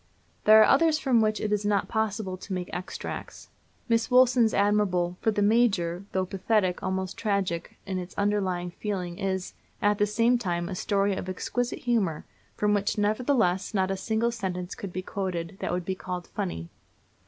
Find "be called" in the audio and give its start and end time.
15.85-16.25